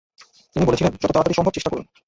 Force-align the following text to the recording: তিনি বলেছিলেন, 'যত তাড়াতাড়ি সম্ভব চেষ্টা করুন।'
তিনি 0.55 0.63
বলেছিলেন, 0.65 0.91
'যত 0.93 1.11
তাড়াতাড়ি 1.11 1.37
সম্ভব 1.37 1.53
চেষ্টা 1.53 1.71
করুন।' 1.71 1.87